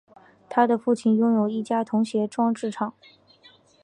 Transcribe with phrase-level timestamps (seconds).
[0.49, 2.95] 他的父亲拥有一家童装制衣厂。